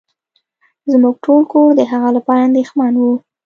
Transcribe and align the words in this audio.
زمونږ 0.91 1.15
ټول 1.25 1.41
کور 1.51 1.69
د 1.75 1.81
هغه 1.91 2.09
لپاره 2.17 2.41
انديښمن 2.47 2.93
وه. 2.97 3.13